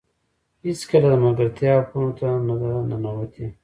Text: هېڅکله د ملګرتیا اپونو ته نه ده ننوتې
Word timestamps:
هېڅکله 0.65 1.07
د 1.11 1.15
ملګرتیا 1.23 1.71
اپونو 1.81 2.11
ته 2.19 2.27
نه 2.47 2.55
ده 2.61 2.69
ننوتې 2.89 3.45